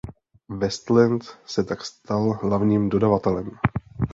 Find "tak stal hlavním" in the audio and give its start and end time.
1.63-2.89